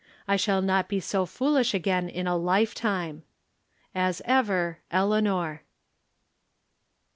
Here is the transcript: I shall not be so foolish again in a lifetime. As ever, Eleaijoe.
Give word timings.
I 0.27 0.35
shall 0.35 0.63
not 0.63 0.89
be 0.89 0.99
so 0.99 1.27
foolish 1.27 1.75
again 1.75 2.09
in 2.09 2.25
a 2.25 2.35
lifetime. 2.35 3.21
As 3.93 4.19
ever, 4.25 4.79
Eleaijoe. 4.91 5.59